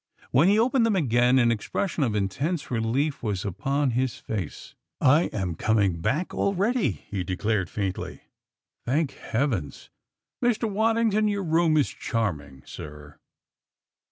When 0.31 0.47
he 0.47 0.57
opened 0.57 0.83
them 0.83 0.95
again, 0.95 1.37
an 1.37 1.51
expression 1.51 2.01
of 2.01 2.15
intense 2.15 2.71
relief 2.71 3.21
was 3.21 3.45
upon 3.45 3.91
his 3.91 4.17
face. 4.17 4.73
"I 4.99 5.25
am 5.25 5.53
coming 5.53 6.01
back 6.01 6.33
already," 6.33 6.89
he 6.89 7.23
declared 7.23 7.69
faintly. 7.69 8.21
"Thank 8.83 9.11
Heavens! 9.11 9.91
Mr. 10.43 10.67
Waddington, 10.67 11.27
your 11.27 11.43
room 11.43 11.77
is 11.77 11.87
charming, 11.89 12.63
sir. 12.65 13.19